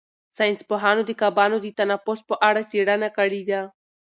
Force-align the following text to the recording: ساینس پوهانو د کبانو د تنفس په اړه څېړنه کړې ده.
ساینس 0.37 0.61
پوهانو 0.69 1.01
د 1.05 1.11
کبانو 1.21 1.57
د 1.61 1.67
تنفس 1.79 2.19
په 2.29 2.35
اړه 2.47 2.61
څېړنه 2.71 3.09
کړې 3.17 3.41
ده. 3.49 3.61